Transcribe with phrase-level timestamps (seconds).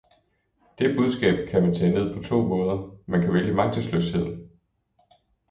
[0.79, 2.97] Det budskab kan man tage ned på to måder.
[3.05, 4.49] Man kan vælge magtesløsheden.